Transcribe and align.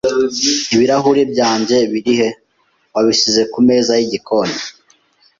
"Ibirahuri 0.73 1.21
byanjye 1.33 1.75
biri 1.91 2.13
he?" 2.19 2.29
"Wabasize 2.93 3.41
ku 3.53 3.59
meza 3.67 3.91
y'igikoni." 3.99 4.57